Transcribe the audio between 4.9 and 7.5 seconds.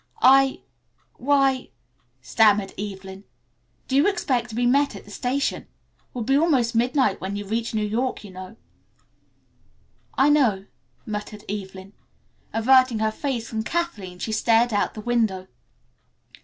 at the station? It will be almost midnight when we